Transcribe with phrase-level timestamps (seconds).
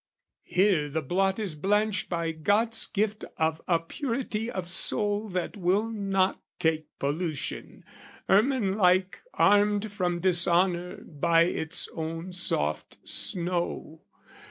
[0.41, 5.89] Here the blot is blanched By God's gift of a purity of soul That will
[5.91, 7.85] not take pollution,
[8.27, 14.01] ermine like Armed from dishonour by its own soft snow.